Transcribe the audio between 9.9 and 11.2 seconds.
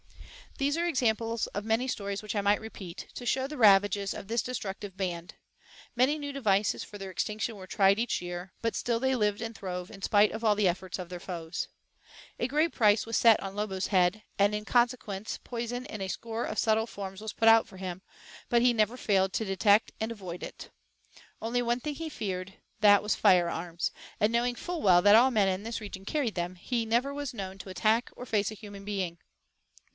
spite of all the efforts of their